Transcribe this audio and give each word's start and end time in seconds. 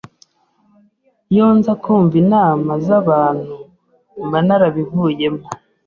iyo 1.31 1.47
nza 1.57 1.73
kumva 1.81 2.15
inama 2.23 2.71
z’abantu 2.85 3.55
mba 4.27 4.39
narabivuyemo. 4.47 5.43